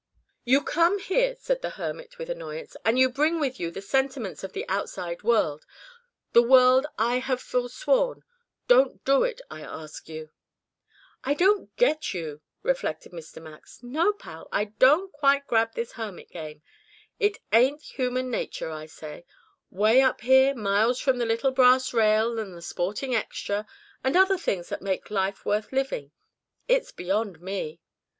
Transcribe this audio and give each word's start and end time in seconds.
"You 0.45 0.63
come 0.63 0.97
here," 0.97 1.35
said 1.35 1.61
the 1.61 1.69
hermit 1.77 2.17
with 2.17 2.27
annoyance, 2.27 2.75
"and 2.83 2.97
you 2.97 3.07
bring 3.07 3.39
with 3.39 3.59
you 3.59 3.69
the 3.69 3.83
sentiments 3.83 4.43
of 4.43 4.53
the 4.53 4.67
outside 4.67 5.21
world 5.21 5.63
the 6.33 6.41
world 6.41 6.87
I 6.97 7.19
have 7.19 7.39
foresworn. 7.39 8.23
Don't 8.67 9.05
do 9.05 9.21
it. 9.23 9.41
I 9.51 9.61
ask 9.61 10.09
you." 10.09 10.31
"I 11.23 11.35
don't 11.35 11.75
get 11.75 12.15
you," 12.15 12.41
reflected 12.63 13.11
Mr. 13.11 13.39
Max. 13.39 13.77
"No, 13.83 14.11
pal, 14.11 14.47
I 14.51 14.65
don't 14.79 15.11
quite 15.11 15.45
grab 15.45 15.75
this 15.75 15.91
hermit 15.91 16.31
game. 16.31 16.63
It 17.19 17.37
ain't 17.53 17.83
human 17.83 18.31
nature, 18.31 18.71
I 18.71 18.87
say. 18.87 19.23
Way 19.69 20.01
up 20.01 20.21
here 20.21 20.55
miles 20.55 20.99
from 20.99 21.19
the 21.19 21.27
little 21.27 21.51
brass 21.51 21.93
rail 21.93 22.39
and 22.39 22.55
the 22.57 22.63
sporting 22.63 23.13
extra, 23.13 23.67
and 24.03 24.17
other 24.17 24.39
things 24.39 24.69
that 24.69 24.81
make 24.81 25.11
life 25.11 25.45
worth 25.45 25.71
living. 25.71 26.11
It's 26.67 26.91
beyond 26.91 27.39
me." 27.39 27.79